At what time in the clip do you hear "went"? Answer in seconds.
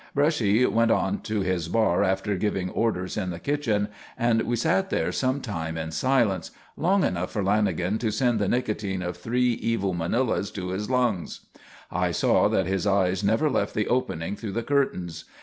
0.67-0.89